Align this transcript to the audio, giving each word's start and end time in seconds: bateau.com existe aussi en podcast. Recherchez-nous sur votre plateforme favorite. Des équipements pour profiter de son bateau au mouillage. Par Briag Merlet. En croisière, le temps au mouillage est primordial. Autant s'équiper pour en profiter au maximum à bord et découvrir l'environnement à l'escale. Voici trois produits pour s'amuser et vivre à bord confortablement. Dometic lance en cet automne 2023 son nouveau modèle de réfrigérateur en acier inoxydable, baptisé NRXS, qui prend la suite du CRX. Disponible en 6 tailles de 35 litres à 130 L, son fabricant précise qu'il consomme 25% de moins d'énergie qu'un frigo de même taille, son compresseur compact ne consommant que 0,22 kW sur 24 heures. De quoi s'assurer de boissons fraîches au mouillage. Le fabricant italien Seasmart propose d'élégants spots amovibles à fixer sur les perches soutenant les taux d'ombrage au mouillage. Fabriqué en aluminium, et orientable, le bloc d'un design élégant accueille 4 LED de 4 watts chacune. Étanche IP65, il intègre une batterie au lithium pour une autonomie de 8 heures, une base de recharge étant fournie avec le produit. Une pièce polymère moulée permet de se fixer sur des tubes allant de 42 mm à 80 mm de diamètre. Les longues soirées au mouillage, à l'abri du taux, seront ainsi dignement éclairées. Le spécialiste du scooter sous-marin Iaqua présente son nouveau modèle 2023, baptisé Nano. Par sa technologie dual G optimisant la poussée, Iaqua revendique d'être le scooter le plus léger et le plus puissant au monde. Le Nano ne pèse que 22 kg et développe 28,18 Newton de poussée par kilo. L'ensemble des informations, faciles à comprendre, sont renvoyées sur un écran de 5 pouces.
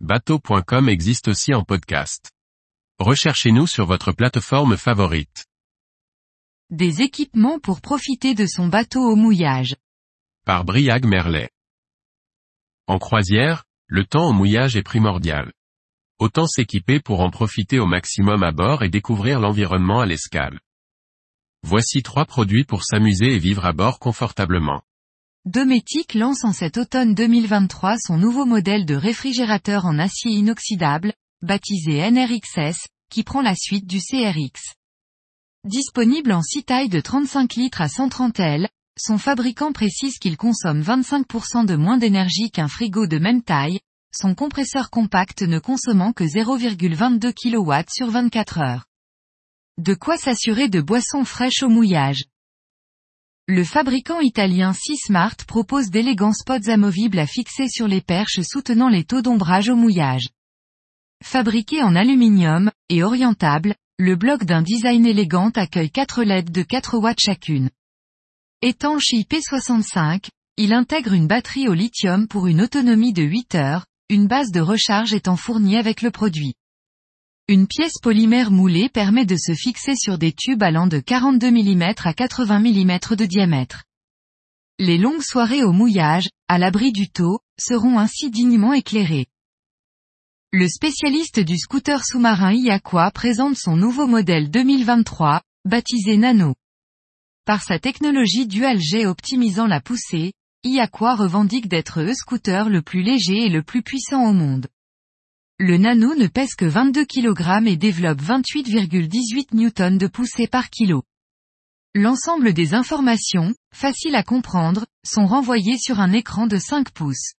bateau.com 0.00 0.90
existe 0.90 1.28
aussi 1.28 1.54
en 1.54 1.64
podcast. 1.64 2.30
Recherchez-nous 2.98 3.66
sur 3.66 3.86
votre 3.86 4.12
plateforme 4.12 4.76
favorite. 4.76 5.46
Des 6.68 7.00
équipements 7.00 7.58
pour 7.58 7.80
profiter 7.80 8.34
de 8.34 8.44
son 8.46 8.68
bateau 8.68 9.00
au 9.00 9.16
mouillage. 9.16 9.74
Par 10.44 10.64
Briag 10.64 11.06
Merlet. 11.06 11.48
En 12.86 12.98
croisière, 12.98 13.64
le 13.86 14.04
temps 14.04 14.28
au 14.28 14.32
mouillage 14.34 14.76
est 14.76 14.82
primordial. 14.82 15.52
Autant 16.18 16.46
s'équiper 16.46 17.00
pour 17.00 17.20
en 17.20 17.30
profiter 17.30 17.78
au 17.78 17.86
maximum 17.86 18.42
à 18.42 18.52
bord 18.52 18.82
et 18.82 18.90
découvrir 18.90 19.40
l'environnement 19.40 20.00
à 20.00 20.06
l'escale. 20.06 20.60
Voici 21.62 22.02
trois 22.02 22.26
produits 22.26 22.64
pour 22.64 22.84
s'amuser 22.84 23.34
et 23.34 23.38
vivre 23.38 23.64
à 23.64 23.72
bord 23.72 23.98
confortablement. 23.98 24.82
Dometic 25.46 26.14
lance 26.14 26.42
en 26.42 26.52
cet 26.52 26.76
automne 26.76 27.14
2023 27.14 27.98
son 28.04 28.16
nouveau 28.16 28.46
modèle 28.46 28.84
de 28.84 28.96
réfrigérateur 28.96 29.86
en 29.86 29.96
acier 30.00 30.32
inoxydable, 30.32 31.12
baptisé 31.40 32.10
NRXS, 32.10 32.88
qui 33.12 33.22
prend 33.22 33.42
la 33.42 33.54
suite 33.54 33.86
du 33.86 34.00
CRX. 34.00 34.74
Disponible 35.62 36.32
en 36.32 36.42
6 36.42 36.64
tailles 36.64 36.88
de 36.88 37.00
35 37.00 37.54
litres 37.54 37.80
à 37.80 37.88
130 37.88 38.40
L, 38.40 38.68
son 38.98 39.18
fabricant 39.18 39.70
précise 39.70 40.18
qu'il 40.18 40.36
consomme 40.36 40.82
25% 40.82 41.64
de 41.64 41.76
moins 41.76 41.98
d'énergie 41.98 42.50
qu'un 42.50 42.66
frigo 42.66 43.06
de 43.06 43.18
même 43.18 43.42
taille, 43.42 43.78
son 44.12 44.34
compresseur 44.34 44.90
compact 44.90 45.42
ne 45.42 45.60
consommant 45.60 46.12
que 46.12 46.24
0,22 46.24 47.32
kW 47.32 47.84
sur 47.88 48.10
24 48.10 48.58
heures. 48.58 48.84
De 49.78 49.94
quoi 49.94 50.18
s'assurer 50.18 50.68
de 50.68 50.80
boissons 50.80 51.24
fraîches 51.24 51.62
au 51.62 51.68
mouillage. 51.68 52.24
Le 53.48 53.62
fabricant 53.62 54.18
italien 54.18 54.72
Seasmart 54.72 55.36
propose 55.46 55.90
d'élégants 55.90 56.32
spots 56.32 56.68
amovibles 56.68 57.20
à 57.20 57.26
fixer 57.26 57.68
sur 57.68 57.86
les 57.86 58.00
perches 58.00 58.40
soutenant 58.42 58.88
les 58.88 59.04
taux 59.04 59.22
d'ombrage 59.22 59.68
au 59.68 59.76
mouillage. 59.76 60.26
Fabriqué 61.22 61.80
en 61.80 61.94
aluminium, 61.94 62.72
et 62.88 63.04
orientable, 63.04 63.76
le 63.98 64.16
bloc 64.16 64.42
d'un 64.42 64.62
design 64.62 65.06
élégant 65.06 65.50
accueille 65.50 65.92
4 65.92 66.24
LED 66.24 66.50
de 66.50 66.62
4 66.62 66.98
watts 66.98 67.20
chacune. 67.20 67.70
Étanche 68.62 69.12
IP65, 69.12 70.28
il 70.56 70.72
intègre 70.72 71.12
une 71.12 71.28
batterie 71.28 71.68
au 71.68 71.72
lithium 71.72 72.26
pour 72.26 72.48
une 72.48 72.60
autonomie 72.60 73.12
de 73.12 73.22
8 73.22 73.54
heures, 73.54 73.86
une 74.08 74.26
base 74.26 74.50
de 74.50 74.60
recharge 74.60 75.14
étant 75.14 75.36
fournie 75.36 75.76
avec 75.76 76.02
le 76.02 76.10
produit. 76.10 76.54
Une 77.48 77.68
pièce 77.68 78.00
polymère 78.02 78.50
moulée 78.50 78.88
permet 78.88 79.24
de 79.24 79.36
se 79.36 79.54
fixer 79.54 79.94
sur 79.94 80.18
des 80.18 80.32
tubes 80.32 80.64
allant 80.64 80.88
de 80.88 80.98
42 80.98 81.52
mm 81.52 81.94
à 82.02 82.12
80 82.12 82.58
mm 82.58 82.98
de 83.16 83.24
diamètre. 83.24 83.84
Les 84.80 84.98
longues 84.98 85.22
soirées 85.22 85.62
au 85.62 85.70
mouillage, 85.70 86.28
à 86.48 86.58
l'abri 86.58 86.90
du 86.90 87.08
taux, 87.08 87.38
seront 87.56 88.00
ainsi 88.00 88.30
dignement 88.30 88.72
éclairées. 88.72 89.26
Le 90.50 90.66
spécialiste 90.66 91.38
du 91.38 91.56
scooter 91.56 92.04
sous-marin 92.04 92.52
Iaqua 92.52 93.12
présente 93.12 93.56
son 93.56 93.76
nouveau 93.76 94.08
modèle 94.08 94.50
2023, 94.50 95.40
baptisé 95.64 96.16
Nano. 96.16 96.56
Par 97.44 97.62
sa 97.62 97.78
technologie 97.78 98.48
dual 98.48 98.80
G 98.80 99.06
optimisant 99.06 99.68
la 99.68 99.80
poussée, 99.80 100.32
Iaqua 100.64 101.14
revendique 101.14 101.68
d'être 101.68 102.02
le 102.02 102.12
scooter 102.12 102.68
le 102.68 102.82
plus 102.82 103.02
léger 103.02 103.46
et 103.46 103.50
le 103.50 103.62
plus 103.62 103.82
puissant 103.82 104.28
au 104.28 104.32
monde. 104.32 104.66
Le 105.58 105.78
Nano 105.78 106.14
ne 106.14 106.26
pèse 106.26 106.54
que 106.54 106.66
22 106.66 107.06
kg 107.06 107.66
et 107.66 107.78
développe 107.78 108.20
28,18 108.20 109.54
Newton 109.54 109.96
de 109.96 110.06
poussée 110.06 110.46
par 110.46 110.68
kilo. 110.68 111.02
L'ensemble 111.94 112.52
des 112.52 112.74
informations, 112.74 113.54
faciles 113.72 114.16
à 114.16 114.22
comprendre, 114.22 114.84
sont 115.02 115.24
renvoyées 115.24 115.78
sur 115.78 115.98
un 115.98 116.12
écran 116.12 116.46
de 116.46 116.58
5 116.58 116.90
pouces. 116.90 117.32